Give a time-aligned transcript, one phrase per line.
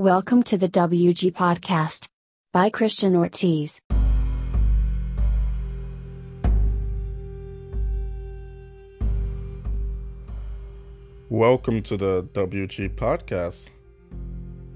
[0.00, 2.08] Welcome to the WG Podcast
[2.54, 3.82] by Christian Ortiz.
[11.28, 13.68] Welcome to the WG Podcast.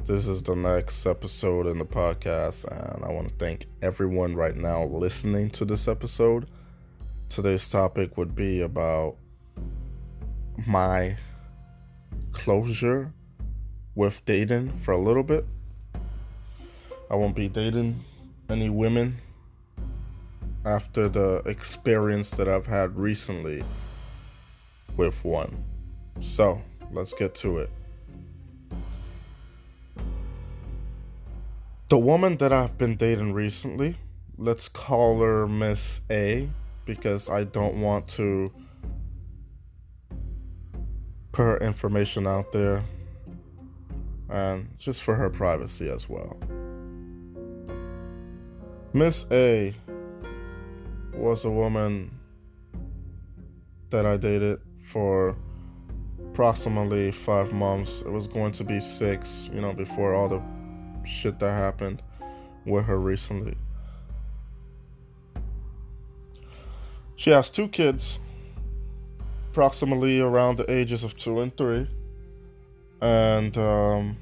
[0.04, 4.56] This is the next episode in the podcast, and I want to thank everyone right
[4.56, 6.50] now listening to this episode.
[7.30, 9.16] Today's topic would be about
[10.66, 11.16] my
[12.32, 13.10] closure
[13.94, 15.46] with dating for a little bit.
[17.10, 18.02] I won't be dating
[18.48, 19.18] any women
[20.64, 23.62] after the experience that I've had recently
[24.96, 25.62] with one.
[26.20, 27.70] So, let's get to it.
[31.88, 33.96] The woman that I've been dating recently,
[34.38, 36.48] let's call her Miss A
[36.86, 38.50] because I don't want to
[41.32, 42.82] put her information out there
[44.30, 46.38] and just for her privacy as well.
[48.92, 49.74] Miss A
[51.14, 52.10] was a woman
[53.90, 55.36] that I dated for
[56.30, 58.00] approximately five months.
[58.00, 60.42] It was going to be six, you know, before all the
[61.04, 62.02] shit that happened
[62.66, 63.56] with her recently.
[67.16, 68.18] She has two kids,
[69.50, 71.86] approximately around the ages of two and three.
[73.04, 74.16] And um,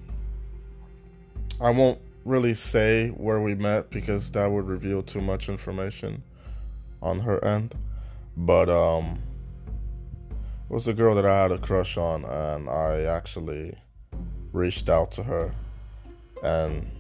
[1.61, 6.21] I won't really say where we met because that would reveal too much information
[7.01, 7.77] on her end.
[8.37, 9.21] But um,
[10.33, 13.73] it was a girl that I had a crush on, and I actually
[14.53, 15.55] reached out to her
[16.43, 16.91] and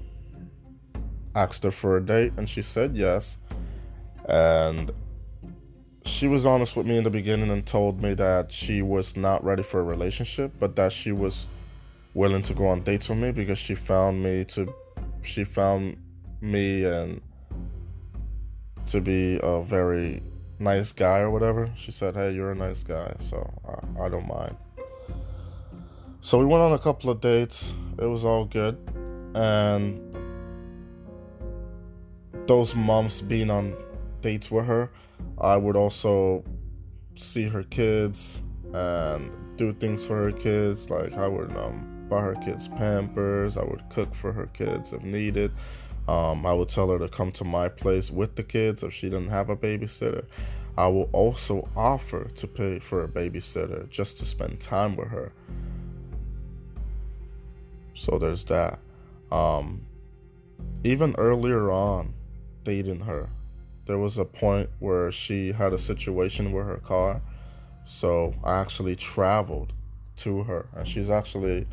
[1.34, 3.38] asked her for a date, and she said yes.
[4.28, 4.92] And
[6.04, 9.42] she was honest with me in the beginning and told me that she was not
[9.42, 11.48] ready for a relationship, but that she was
[12.14, 14.72] willing to go on dates with me because she found me to
[15.22, 15.96] she found
[16.40, 17.20] me and
[18.88, 20.22] to be a very
[20.58, 21.70] nice guy or whatever.
[21.76, 24.56] She said, "Hey, you're a nice guy, so I, I don't mind."
[26.20, 27.74] So we went on a couple of dates.
[27.98, 28.76] It was all good,
[29.34, 30.00] and
[32.46, 33.76] those months being on
[34.20, 34.90] dates with her,
[35.38, 36.44] I would also
[37.16, 38.42] see her kids
[38.72, 40.90] and do things for her kids.
[40.90, 43.56] Like I would um, buy her kids Pampers.
[43.56, 45.50] I would cook for her kids if needed.
[46.08, 49.08] Um, I would tell her to come to my place with the kids if she
[49.08, 50.26] didn't have a babysitter.
[50.76, 55.32] I will also offer to pay for a babysitter just to spend time with her.
[57.94, 58.78] So there's that.
[59.30, 59.86] Um,
[60.84, 62.12] even earlier on,
[62.64, 63.30] dating her,
[63.86, 67.22] there was a point where she had a situation with her car.
[67.84, 69.72] So I actually traveled
[70.16, 71.66] to her, and she's actually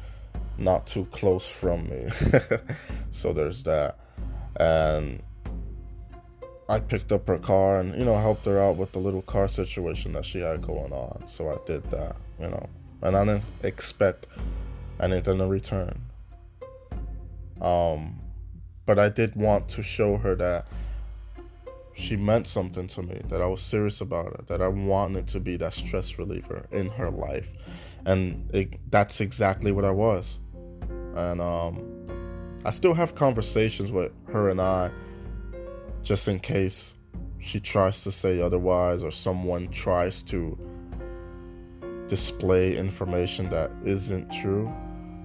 [0.60, 2.10] not too close from me.
[3.12, 4.00] so there's that.
[4.60, 5.24] And
[6.68, 9.48] I picked up her car and, you know, helped her out with the little car
[9.48, 11.28] situation that she had going on.
[11.28, 12.66] So I did that, you know,
[13.02, 14.28] and I didn't expect
[15.00, 16.00] anything in return.
[17.62, 18.20] Um,
[18.86, 20.68] but I did want to show her that
[21.94, 25.40] she meant something to me, that I was serious about it, that I wanted to
[25.40, 27.50] be that stress reliever in her life.
[28.06, 30.40] And it, that's exactly what I was.
[31.16, 32.06] And um,
[32.66, 34.92] I still have conversations with her and I
[36.04, 36.96] just in case
[37.40, 40.58] she tries to say otherwise or someone tries to
[42.08, 44.74] display information that isn't true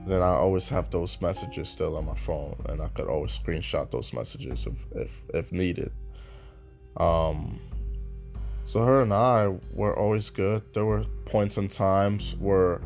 [0.06, 3.90] then I always have those messages still on my phone, and I could always screenshot
[3.90, 5.92] those messages if if, if needed.
[6.98, 7.58] Um,
[8.66, 10.62] so her and I were always good.
[10.74, 12.80] There were points and times where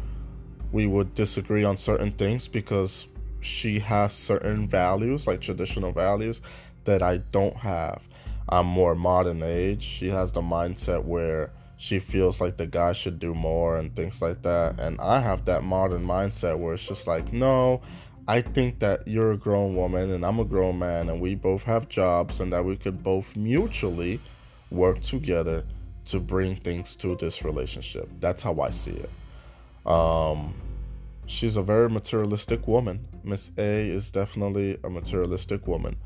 [0.72, 3.08] we would disagree on certain things because
[3.40, 6.40] she has certain values, like traditional values,
[6.84, 8.02] that I don't have.
[8.48, 9.82] I'm more modern age.
[9.82, 14.20] She has the mindset where she feels like the guy should do more and things
[14.20, 14.78] like that.
[14.80, 17.80] And I have that modern mindset where it's just like, no,
[18.26, 21.62] I think that you're a grown woman and I'm a grown man and we both
[21.62, 24.20] have jobs and that we could both mutually
[24.70, 25.64] work together
[26.06, 28.08] to bring things to this relationship.
[28.18, 29.10] That's how I see it.
[29.88, 30.54] Um,
[31.26, 33.06] she's a very materialistic woman.
[33.24, 35.96] Miss A is definitely a materialistic woman.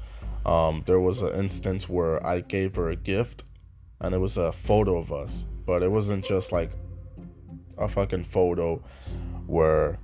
[0.47, 3.45] Um, there was an instance where I gave her a gift
[4.01, 6.71] and it was a photo of us but it wasn't just like
[7.79, 8.83] a fucking photo
[9.47, 9.99] where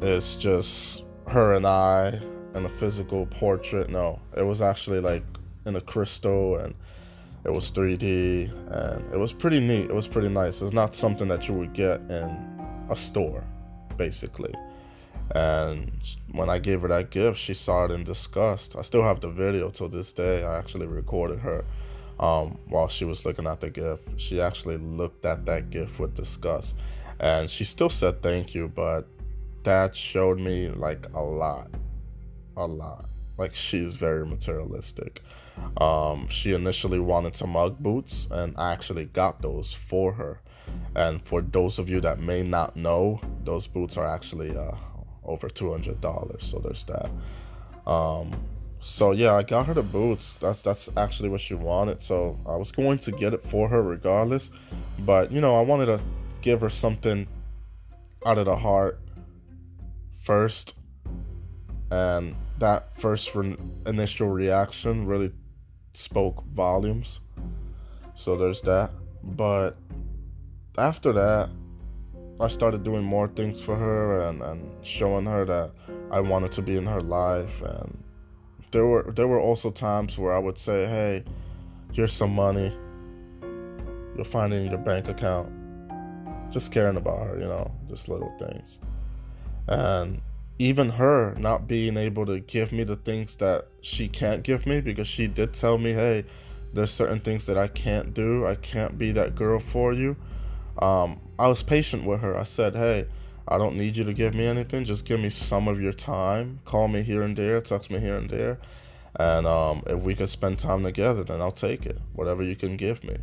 [0.00, 2.20] it's just her and I
[2.54, 3.90] in a physical portrait.
[3.90, 5.24] No, it was actually like
[5.66, 6.74] in a crystal and
[7.44, 9.90] it was 3D and it was pretty neat.
[9.90, 10.62] It was pretty nice.
[10.62, 13.44] It's not something that you would get in a store,
[13.96, 14.54] basically.
[15.34, 15.92] And
[16.32, 18.76] when I gave her that gift, she saw it in disgust.
[18.76, 20.42] I still have the video till this day.
[20.44, 21.64] I actually recorded her
[22.20, 24.08] um, while she was looking at the gift.
[24.16, 26.76] She actually looked at that gift with disgust.
[27.20, 29.06] And she still said thank you, but
[29.62, 31.70] that showed me like a lot.
[32.56, 33.08] A lot.
[33.36, 35.22] Like she's very materialistic.
[35.80, 40.40] Um, she initially wanted some Ugg boots, and I actually got those for her.
[40.96, 44.74] And for those of you that may not know, those boots are actually uh,
[45.24, 46.44] over two hundred dollars.
[46.44, 47.10] So there's that.
[47.90, 48.32] Um,
[48.80, 50.34] so yeah, I got her the boots.
[50.34, 52.02] That's that's actually what she wanted.
[52.02, 54.50] So I was going to get it for her regardless,
[55.00, 56.00] but you know I wanted to
[56.42, 57.26] give her something
[58.26, 59.00] out of the heart
[60.22, 60.74] first,
[61.90, 63.56] and that first re-
[63.86, 65.32] initial reaction really
[65.92, 67.20] spoke volumes.
[68.14, 68.90] So there's that.
[69.22, 69.76] But
[70.78, 71.48] after that,
[72.40, 75.72] I started doing more things for her and, and showing her that
[76.10, 77.62] I wanted to be in her life.
[77.62, 78.02] And
[78.70, 81.24] there were there were also times where I would say, "Hey,
[81.92, 82.76] here's some money.
[84.16, 85.52] You'll find it in your bank account."
[86.50, 88.78] Just caring about her, you know, just little things.
[89.68, 90.20] And
[90.58, 94.80] even her not being able to give me the things that she can't give me
[94.80, 96.24] because she did tell me, "Hey,
[96.72, 98.46] there's certain things that I can't do.
[98.46, 100.16] I can't be that girl for you."
[100.78, 102.36] Um, I was patient with her.
[102.36, 103.06] I said, hey,
[103.46, 104.84] I don't need you to give me anything.
[104.84, 106.60] Just give me some of your time.
[106.64, 108.58] Call me here and there, text me here and there.
[109.18, 112.76] And um, if we could spend time together, then I'll take it, whatever you can
[112.76, 113.16] give me.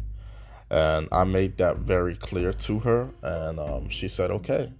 [0.69, 4.72] And I made that very clear to her, and um, she said, okay.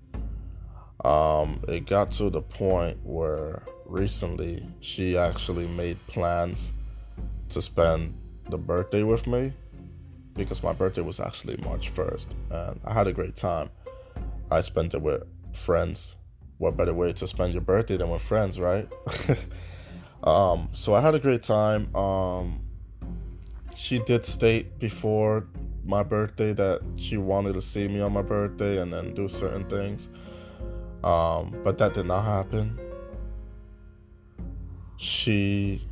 [1.04, 6.74] Um, it got to the point where recently she actually made plans
[7.50, 8.18] to spend
[8.50, 9.54] the birthday with me
[10.36, 13.70] because my birthday was actually March 1st and I had a great time.
[14.50, 16.16] I spent it with friends.
[16.58, 18.88] What better way to spend your birthday than with friends, right?
[20.24, 21.94] um, so I had a great time.
[21.96, 22.62] Um,
[23.76, 25.48] she did state before
[25.84, 29.68] my birthday that she wanted to see me on my birthday and then do certain
[29.70, 30.08] things.
[31.04, 32.80] Um, but that did not happen.
[34.98, 35.88] She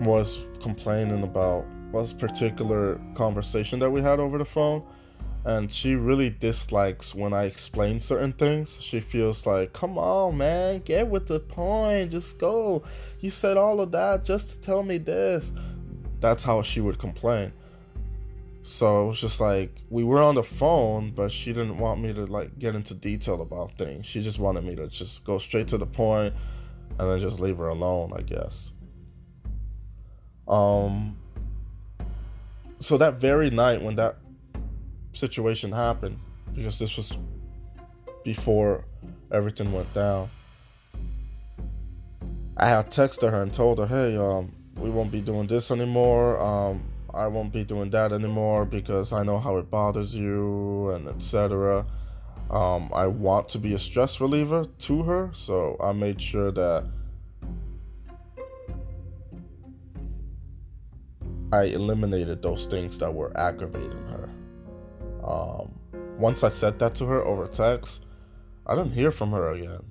[0.00, 4.84] was complaining about this particular conversation that we had over the phone
[5.44, 8.80] and she really dislikes when I explain certain things.
[8.80, 12.12] She feels like, "Come on, man, get with the point.
[12.12, 12.82] Just go.
[13.20, 15.52] You said all of that just to tell me this."
[16.20, 17.52] That's how she would complain.
[18.66, 22.14] So it was just like we were on the phone, but she didn't want me
[22.14, 24.06] to like get into detail about things.
[24.06, 26.34] She just wanted me to just go straight to the point
[26.98, 28.72] and then just leave her alone, I guess.
[30.48, 31.18] Um,
[32.78, 34.16] so that very night when that
[35.12, 36.18] situation happened,
[36.54, 37.18] because this was
[38.24, 38.86] before
[39.30, 40.30] everything went down,
[42.56, 46.40] I had texted her and told her, "Hey, um, we won't be doing this anymore.
[46.40, 46.82] Um,
[47.14, 51.86] I won't be doing that anymore because I know how it bothers you and etc."
[52.50, 56.84] Um, I want to be a stress reliever to her, so I made sure that
[61.52, 64.28] I eliminated those things that were aggravating her.
[65.22, 65.78] Um,
[66.18, 68.06] once I said that to her over text,
[68.66, 69.84] I didn't hear from her again.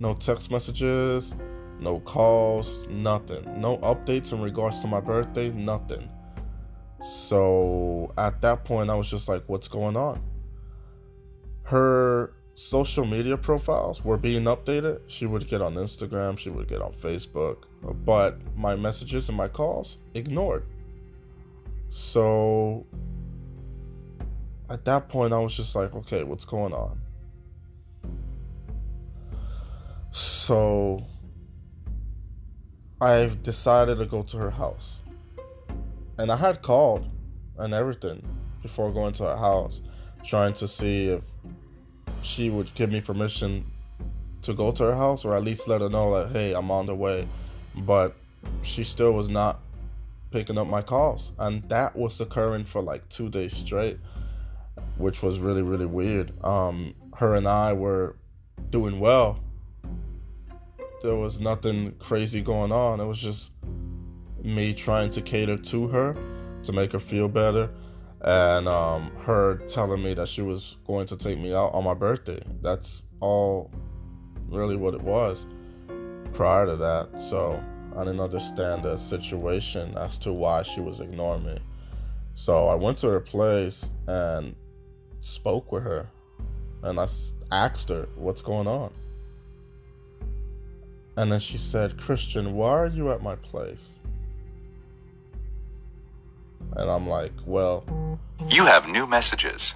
[0.00, 1.34] No text messages,
[1.80, 3.60] no calls, nothing.
[3.60, 6.08] No updates in regards to my birthday, nothing.
[7.02, 10.20] So at that point, I was just like, what's going on?
[11.62, 15.00] Her social media profiles were being updated.
[15.06, 17.64] She would get on Instagram, she would get on Facebook,
[18.04, 20.64] but my messages and my calls ignored.
[21.90, 22.84] So
[24.68, 27.00] at that point, I was just like, okay, what's going on?
[30.10, 31.06] So
[33.00, 34.98] I've decided to go to her house.
[36.18, 37.08] And I had called
[37.56, 38.26] and everything
[38.60, 39.80] before going to her house,
[40.24, 41.22] trying to see if
[42.22, 43.70] she would give me permission
[44.42, 46.86] to go to her house or at least let her know that hey i'm on
[46.86, 47.28] the way.
[47.76, 48.16] But
[48.62, 49.60] she still was not
[50.32, 51.30] picking up my calls.
[51.38, 53.98] And that was occurring for like two days straight
[54.96, 56.32] which was really really weird.
[56.44, 58.16] Um her and i were
[58.70, 59.38] doing well
[61.02, 63.50] there was nothing crazy going on it was just
[64.42, 66.16] me trying to cater to her
[66.62, 67.70] to make her feel better
[68.22, 71.94] and um, her telling me that she was going to take me out on my
[71.94, 72.40] birthday.
[72.62, 73.70] That's all
[74.48, 75.46] really what it was
[76.32, 77.20] prior to that.
[77.20, 77.62] So
[77.96, 81.58] I didn't understand the situation as to why she was ignoring me.
[82.34, 84.54] So I went to her place and
[85.20, 86.08] spoke with her.
[86.82, 87.08] And I
[87.50, 88.92] asked her, What's going on?
[91.18, 93.98] And then she said, Christian, why are you at my place?
[96.76, 97.84] And I'm like, Well,
[98.48, 99.74] You have new messages.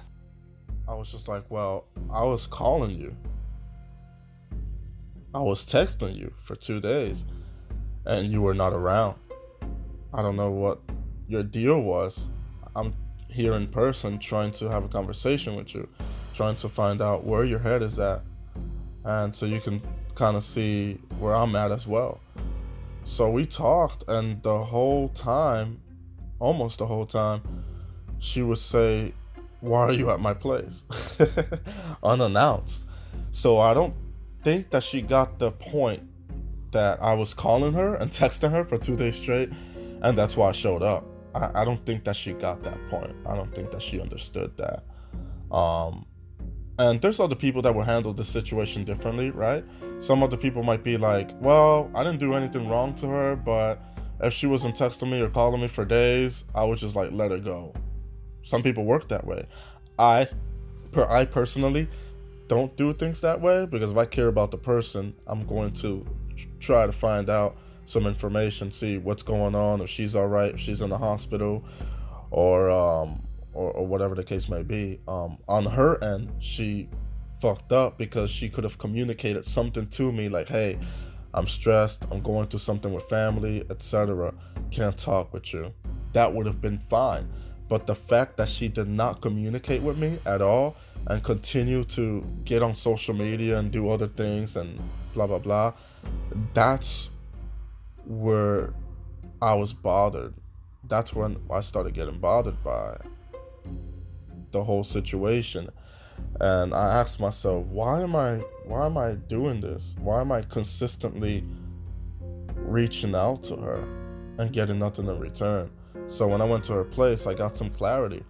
[0.87, 3.13] I was just like, Well, I was calling you.
[5.35, 7.25] I was texting you for two days
[8.05, 9.15] and you were not around.
[10.13, 10.79] I don't know what
[11.27, 12.29] your deal was.
[12.73, 12.93] I'm
[13.27, 15.89] here in person trying to have a conversation with you,
[16.33, 18.21] trying to find out where your head is at.
[19.03, 19.81] And so you can
[20.15, 22.19] kind of see where I'm at as well.
[23.05, 25.81] So we talked, and the whole time,
[26.39, 27.41] almost the whole time,
[28.19, 29.13] she would say,
[29.59, 30.85] Why are you at my place?
[32.03, 32.85] Unannounced.
[33.31, 33.93] So I don't
[34.43, 36.03] think that she got the point
[36.71, 39.51] that I was calling her and texting her for two days straight,
[40.01, 41.05] and that's why I showed up.
[41.35, 43.15] I, I don't think that she got that point.
[43.25, 44.83] I don't think that she understood that.
[45.55, 46.05] Um,
[46.79, 49.63] and there's other people that will handle the situation differently, right?
[49.99, 53.79] Some other people might be like, well, I didn't do anything wrong to her, but
[54.21, 57.31] if she wasn't texting me or calling me for days, I would just like let
[57.31, 57.73] her go.
[58.41, 59.45] Some people work that way.
[59.99, 60.27] I,
[60.91, 61.87] per I personally,
[62.47, 66.05] don't do things that way because if I care about the person, I'm going to
[66.59, 70.59] try to find out some information, see what's going on, if she's all right, if
[70.59, 71.63] she's in the hospital,
[72.31, 73.21] or um,
[73.53, 74.99] or, or whatever the case may be.
[75.07, 76.89] Um, on her end, she
[77.41, 80.77] fucked up because she could have communicated something to me like, "Hey,
[81.33, 82.05] I'm stressed.
[82.11, 84.33] I'm going through something with family, etc.
[84.71, 85.73] Can't talk with you."
[86.13, 87.27] That would have been fine.
[87.69, 90.75] But the fact that she did not communicate with me at all
[91.07, 94.79] and continue to get on social media and do other things and
[95.13, 95.73] blah blah blah,
[96.53, 97.09] that's
[98.05, 98.73] where
[99.41, 100.33] I was bothered.
[100.87, 102.97] That's when I started getting bothered by
[104.53, 105.69] the whole situation.
[106.39, 109.95] And I asked myself, why am I why am I doing this?
[109.99, 111.43] Why am I consistently
[112.55, 113.83] reaching out to her
[114.37, 115.69] and getting nothing in return?
[116.07, 118.23] So when I went to her place, I got some clarity.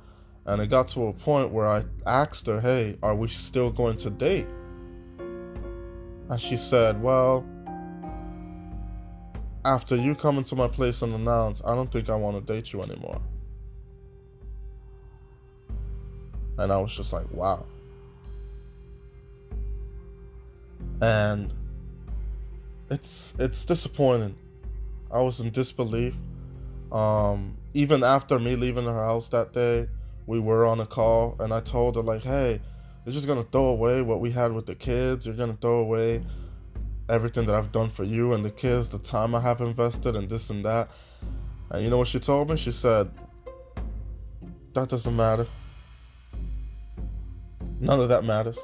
[0.45, 3.97] And it got to a point where I asked her, "Hey, are we still going
[3.97, 4.47] to date?"
[6.29, 7.45] And she said, "Well,
[9.65, 12.73] after you come into my place and announce, I don't think I want to date
[12.73, 13.21] you anymore.
[16.57, 17.65] And I was just like, wow.
[21.01, 21.51] And
[22.89, 24.35] it's it's disappointing.
[25.11, 26.15] I was in disbelief.
[26.91, 29.87] Um, even after me leaving her house that day,
[30.27, 32.61] we were on a call and I told her like, hey,
[33.05, 36.21] you're just gonna throw away what we had with the kids, you're gonna throw away
[37.09, 40.29] everything that I've done for you and the kids, the time I have invested, and
[40.29, 40.89] this and that.
[41.71, 42.55] And you know what she told me?
[42.55, 43.11] She said,
[44.73, 45.47] That doesn't matter.
[47.83, 48.57] None of that matters.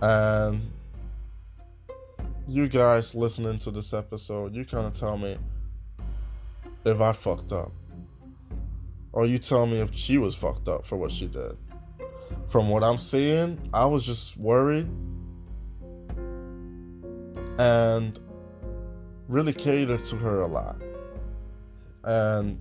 [0.00, 0.62] And
[2.46, 5.36] you guys listening to this episode, you kind of tell me
[6.84, 7.72] if I fucked up.
[9.10, 11.56] Or you tell me if she was fucked up for what she did.
[12.46, 14.88] From what I'm seeing, I was just worried
[17.58, 18.16] and
[19.26, 20.80] really catered to her a lot.
[22.04, 22.60] And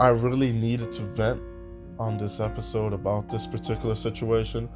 [0.00, 1.42] I really needed to vent
[1.98, 4.68] on this episode about this particular situation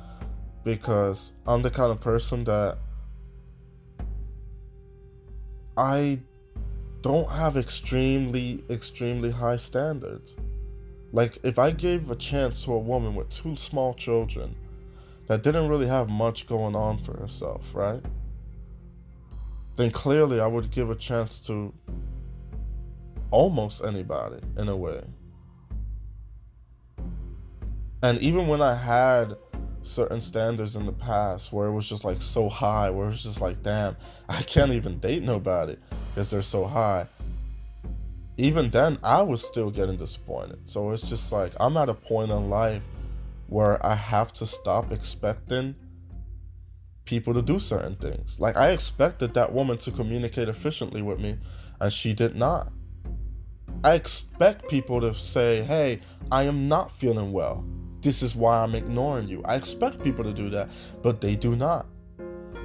[0.65, 2.79] because I'm the kind of person that
[5.77, 6.19] I
[7.03, 10.35] don't have extremely, extremely high standards.
[11.13, 14.57] Like, if I gave a chance to a woman with two small children
[15.27, 18.03] that didn't really have much going on for herself, right?
[19.77, 21.73] Then clearly I would give a chance to
[23.33, 25.03] almost anybody in a way.
[28.05, 29.37] And even when I had
[29.83, 33.23] certain standards in the past where it was just like so high, where it was
[33.23, 33.97] just like, damn,
[34.29, 35.77] I can't even date nobody
[36.09, 37.07] because they're so high.
[38.37, 40.59] Even then, I was still getting disappointed.
[40.67, 42.83] So it's just like, I'm at a point in life
[43.49, 45.75] where I have to stop expecting
[47.05, 48.41] people to do certain things.
[48.41, 51.37] Like I expected that woman to communicate efficiently with me,
[51.81, 52.73] and she did not.
[53.85, 57.65] I expect people to say, hey, I am not feeling well.
[58.01, 59.43] This is why I'm ignoring you.
[59.45, 60.69] I expect people to do that,
[61.03, 61.87] but they do not.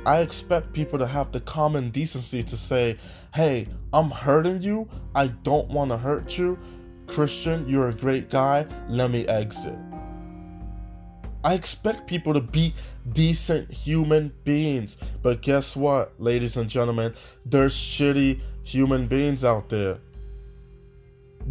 [0.05, 2.97] I expect people to have the common decency to say,
[3.33, 4.88] hey, I'm hurting you.
[5.15, 6.57] I don't want to hurt you.
[7.07, 8.67] Christian, you're a great guy.
[8.88, 9.77] Let me exit.
[11.43, 12.74] I expect people to be
[13.13, 14.97] decent human beings.
[15.24, 17.15] But guess what, ladies and gentlemen?
[17.45, 20.00] There's shitty human beings out there.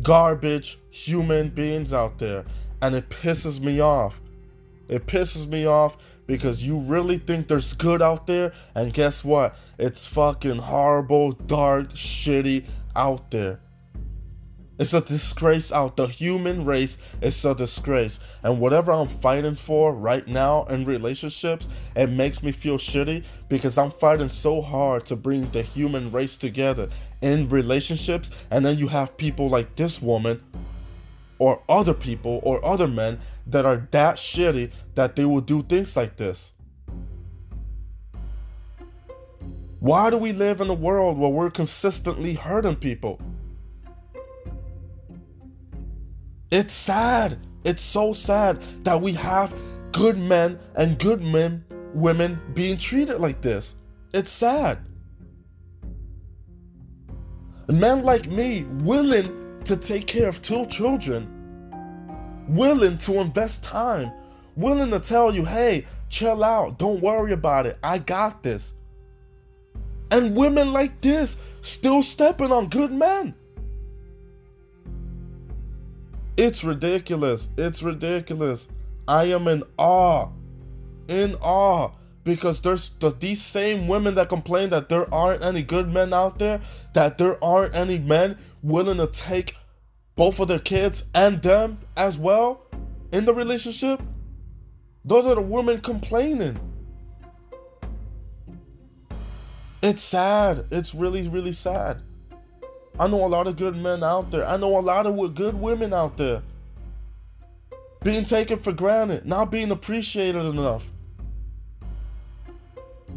[0.03, 2.45] Garbage human beings out there.
[2.83, 4.21] And it pisses me off.
[4.89, 9.57] It pisses me off because you really think there's good out there, and guess what?
[9.79, 13.61] It's fucking horrible, dark, shitty out there.
[14.79, 15.97] It's a disgrace out.
[15.97, 18.21] The human race is a disgrace.
[18.43, 23.79] And whatever I'm fighting for right now in relationships, it makes me feel shitty because
[23.79, 26.91] I'm fighting so hard to bring the human race together
[27.23, 28.31] in relationships.
[28.51, 30.43] And then you have people like this woman
[31.39, 35.97] or other people or other men that are that shitty that they will do things
[35.97, 36.53] like this.
[39.81, 43.21] Why do we live in a world where we're consistently hurting people?
[46.51, 47.39] It's sad.
[47.65, 49.55] It's so sad that we have
[49.93, 53.75] good men and good men, women being treated like this.
[54.15, 54.79] It's sad.
[57.69, 61.27] Men like me willing to take care of two children,
[62.49, 64.13] willing to invest time,
[64.55, 68.75] willing to tell you, hey, chill out, don't worry about it, I got this.
[70.13, 73.35] And women like this still stepping on good men.
[76.37, 77.49] It's ridiculous.
[77.57, 78.67] It's ridiculous.
[79.09, 80.29] I am in awe.
[81.09, 81.93] In awe.
[82.25, 86.39] Because there's the, these same women that complain that there aren't any good men out
[86.39, 86.61] there,
[86.93, 89.55] that there aren't any men willing to take
[90.17, 92.63] both of their kids and them as well
[93.13, 94.03] in the relationship.
[95.05, 96.59] Those are the women complaining.
[99.83, 100.67] It's sad.
[100.73, 102.03] It's really, really sad.
[102.99, 104.47] I know a lot of good men out there.
[104.47, 106.43] I know a lot of good women out there.
[108.03, 110.89] Being taken for granted, not being appreciated enough.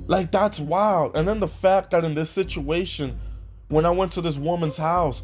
[0.08, 1.16] Like, that's wild.
[1.16, 3.18] And then the fact that in this situation,
[3.70, 5.24] when I went to this woman's house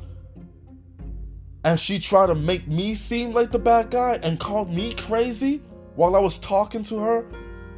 [1.66, 5.62] and she tried to make me seem like the bad guy and called me crazy
[5.96, 7.26] while I was talking to her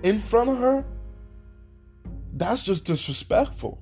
[0.03, 0.85] in front of her,
[2.33, 3.81] that's just disrespectful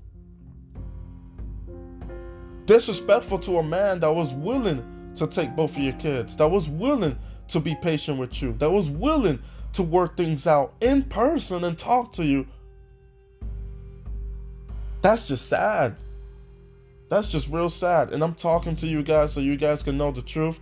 [2.65, 4.83] disrespectful to a man that was willing
[5.15, 8.69] to take both of your kids, that was willing to be patient with you, that
[8.69, 9.39] was willing
[9.73, 12.45] to work things out in person and talk to you.
[15.01, 15.97] That's just sad.
[17.09, 18.11] That's just real sad.
[18.11, 20.59] And I'm talking to you guys so you guys can know the truth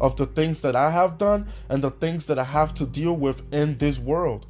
[0.00, 3.16] of the things that I have done and the things that I have to deal
[3.16, 4.46] with in this world.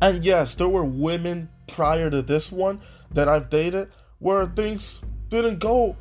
[0.00, 2.80] And yes, there were women prior to this one
[3.12, 5.96] that I've dated where things didn't go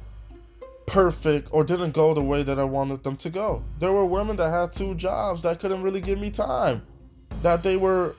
[0.86, 3.64] perfect or didn't go the way that I wanted them to go.
[3.80, 6.86] There were women that had two jobs that couldn't really give me time.
[7.44, 8.16] That they were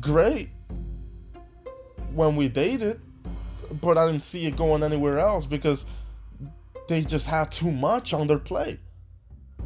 [0.00, 0.50] great
[2.14, 3.00] when we dated,
[3.80, 5.86] but I didn't see it going anywhere else because
[6.88, 8.78] they just had too much on their plate.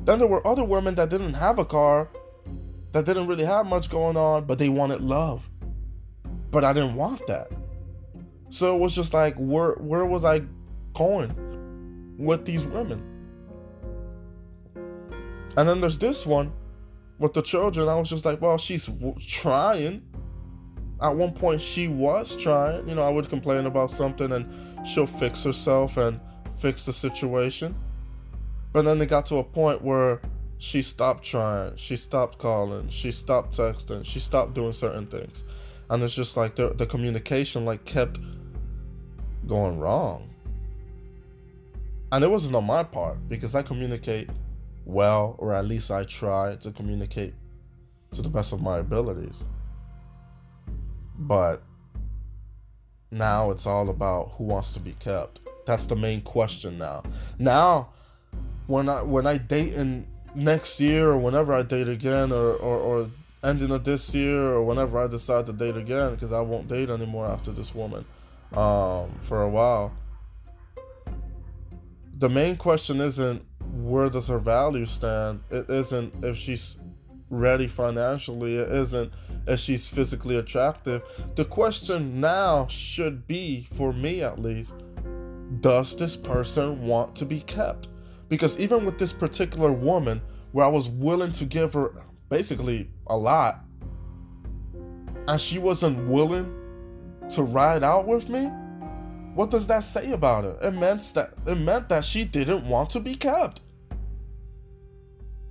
[0.05, 2.09] Then there were other women that didn't have a car,
[2.93, 5.49] that didn't really have much going on, but they wanted love
[6.57, 7.53] but I didn't want that.
[8.49, 10.41] So it was just like, where where was I
[10.95, 13.03] going with these women?
[15.59, 16.51] And then there's this one
[17.19, 17.91] with the children.
[17.91, 18.89] I was just like, well, she's
[19.21, 20.03] trying.
[21.03, 22.89] At one point, she was trying.
[22.89, 24.51] You know, I would complain about something and
[24.89, 26.19] she'll fix herself and
[26.59, 27.75] fix the situation.
[28.73, 30.23] But then it got to a point where
[30.57, 31.77] she stopped trying.
[31.77, 32.89] She stopped calling.
[32.89, 34.07] She stopped texting.
[34.07, 35.45] She stopped doing certain things
[35.91, 38.19] and it's just like the, the communication like kept
[39.47, 40.31] going wrong.
[42.13, 44.29] And it wasn't on my part because i communicate
[44.85, 47.35] well or at least i try to communicate
[48.13, 49.45] to the best of my abilities.
[51.19, 51.63] But
[53.11, 55.41] now it's all about who wants to be kept.
[55.67, 57.03] That's the main question now.
[57.39, 57.91] Now
[58.67, 62.79] when i when i date in next year or whenever i date again or or,
[62.79, 63.11] or
[63.47, 66.91] ending of this year or whenever I decide to date again, because I won't date
[66.91, 68.05] anymore after this woman
[68.53, 69.93] um, for a while.
[72.19, 75.41] The main question isn't where does her value stand.
[75.51, 76.79] It isn't if she's
[77.31, 78.57] ready financially.
[78.57, 79.13] It isn't
[79.47, 81.03] if she's physically attractive.
[81.35, 84.75] The question now should be, for me at least,
[85.61, 87.89] does this person want to be kept?
[88.29, 90.21] Because even with this particular woman,
[90.53, 91.93] where I was willing to give her
[92.29, 93.65] basically a lot,
[95.29, 96.53] and she wasn't willing
[97.31, 98.47] to ride out with me,
[99.35, 100.57] what does that say about her?
[100.63, 103.61] It meant that it meant that she didn't want to be kept.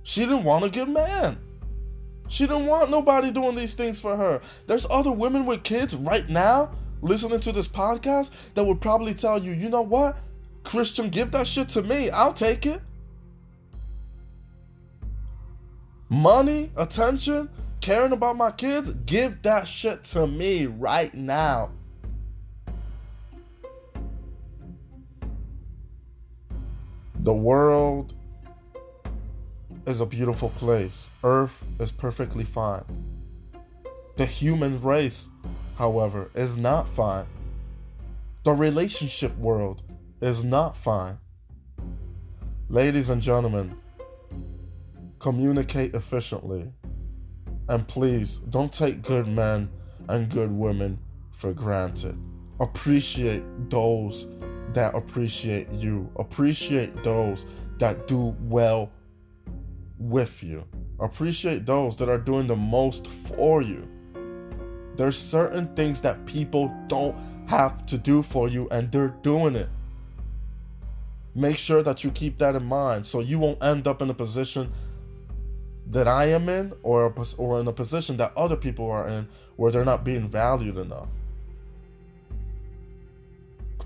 [0.02, 1.38] She didn't want a good man.
[2.28, 4.40] She didn't want nobody doing these things for her.
[4.66, 9.42] There's other women with kids right now listening to this podcast that would probably tell
[9.42, 10.16] you, you know what?
[10.64, 12.10] Christian, give that shit to me.
[12.10, 12.80] I'll take it.
[16.08, 17.48] Money, attention,
[17.80, 21.70] caring about my kids, give that shit to me right now.
[27.20, 28.14] The world
[29.86, 31.10] is a beautiful place.
[31.24, 32.84] Earth is perfectly fine.
[34.16, 35.28] The human race,
[35.76, 37.26] however, is not fine.
[38.44, 39.82] The relationship world
[40.20, 41.18] is not fine.
[42.68, 43.76] Ladies and gentlemen,
[45.26, 46.72] communicate efficiently.
[47.68, 49.68] And please don't take good men
[50.08, 51.00] and good women
[51.32, 52.16] for granted.
[52.60, 54.28] Appreciate those
[54.72, 56.08] that appreciate you.
[56.14, 57.44] Appreciate those
[57.78, 58.92] that do well
[59.98, 60.64] with you.
[61.00, 63.88] Appreciate those that are doing the most for you.
[64.94, 67.16] There's certain things that people don't
[67.48, 69.70] have to do for you and they're doing it.
[71.34, 74.14] Make sure that you keep that in mind so you won't end up in a
[74.14, 74.72] position
[75.90, 79.70] that I am in or or in a position that other people are in where
[79.70, 81.08] they're not being valued enough.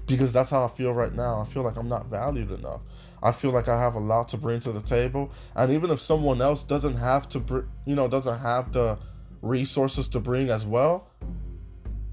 [0.06, 1.40] Because that's how I feel right now.
[1.40, 2.80] I feel like I'm not valued enough.
[3.22, 6.00] I feel like I have a lot to bring to the table, and even if
[6.00, 8.98] someone else doesn't have to, br- you know, doesn't have the
[9.42, 11.10] resources to bring as well,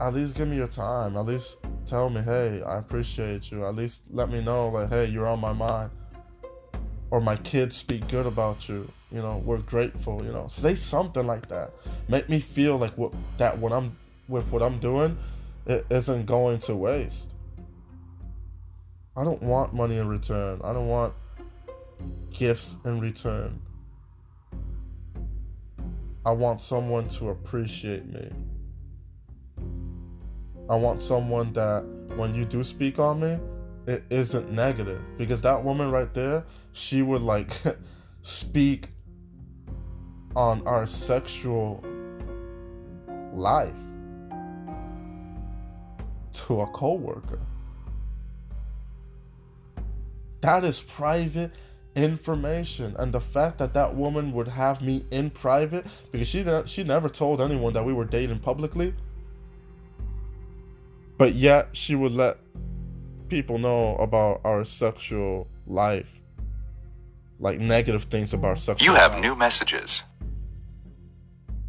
[0.02, 1.16] at least give me your time.
[1.16, 3.66] At least tell me, hey, I appreciate you.
[3.66, 5.92] At least let me know, like, hey, you're on my mind.
[7.10, 8.88] Or my kids speak good about you.
[9.12, 10.24] You know, we're grateful.
[10.24, 11.72] You know, say something like that.
[12.10, 13.96] Make me feel like what that what I'm
[14.28, 15.18] with what I'm doing,
[15.66, 17.34] it isn't going to waste.
[19.16, 20.62] I don't want money in return.
[20.64, 21.14] I don't want
[22.32, 23.60] gifts in return.
[26.26, 28.30] I want someone to appreciate me.
[30.70, 31.84] I want someone that
[32.18, 33.40] when you do speak on me,
[33.88, 35.02] it isn't negative.
[35.18, 36.44] Because that woman right there,
[36.74, 37.52] she would like
[38.22, 38.90] speak
[40.38, 41.84] on our sexual
[43.34, 43.74] life
[46.32, 47.40] to a coworker.
[50.42, 51.52] That is private
[51.96, 56.84] information, and the fact that that woman would have me in private because she she
[56.84, 58.94] never told anyone that we were dating publicly,
[61.18, 62.38] but yet she would let
[63.28, 66.14] people know about our sexual life,
[67.40, 68.94] like negative things about sexual.
[68.94, 69.22] You have life.
[69.22, 70.04] new messages.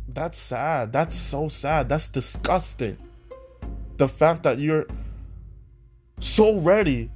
[0.09, 0.92] That's sad.
[0.92, 1.88] That's so sad.
[1.88, 2.97] That's disgusting.
[3.99, 4.87] The fact that you're
[6.21, 7.11] so ready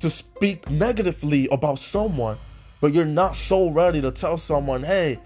[0.00, 2.36] to speak negatively about someone,
[2.80, 5.18] but you're not so ready to tell someone, hey,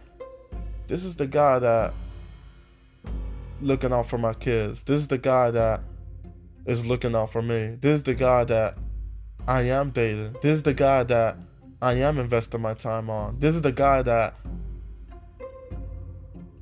[0.86, 1.94] this is the guy that
[3.60, 4.82] looking out for my kids.
[4.82, 5.80] This is the guy that
[6.66, 7.78] is looking out for me.
[7.80, 8.76] This is the guy that
[9.48, 10.36] I am dating.
[10.42, 11.38] This is the guy that
[11.80, 13.38] I am investing my time on.
[13.38, 14.34] This is the guy that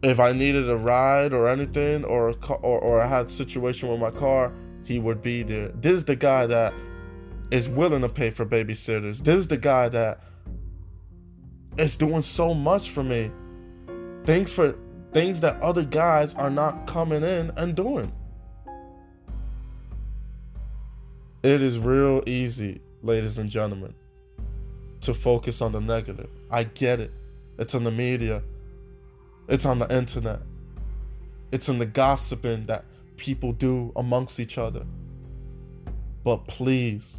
[0.04, 3.30] if I needed a ride or anything or a car, or, or I had a
[3.30, 4.52] situation with my car,
[4.84, 5.68] he would be there.
[5.68, 6.74] This is the guy that
[7.50, 9.22] is willing to pay for babysitters.
[9.24, 10.20] This is the guy that
[11.78, 13.30] is doing so much for me.
[14.24, 14.76] Things for
[15.12, 18.12] things that other guys are not coming in and doing.
[21.42, 23.94] It is real easy, ladies and gentlemen,
[25.02, 26.30] to focus on the negative.
[26.50, 27.12] I get it.
[27.58, 28.42] It's in the media.
[29.48, 30.40] It's on the internet.
[31.52, 32.84] It's in the gossiping that
[33.16, 34.84] people do amongst each other.
[36.24, 37.18] But please,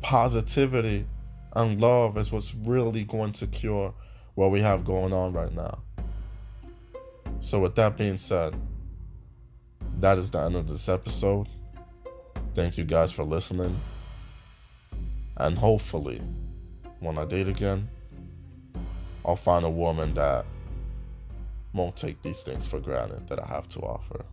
[0.00, 1.06] positivity
[1.54, 3.92] and love is what's really going to cure
[4.34, 5.82] what we have going on right now.
[7.40, 8.54] So, with that being said,
[10.00, 11.48] that is the end of this episode.
[12.54, 13.78] Thank you guys for listening.
[15.36, 16.22] And hopefully,
[17.00, 17.88] when I date again,
[19.24, 20.46] I'll find a woman that
[21.72, 24.24] won't take these things for granted that I have to offer.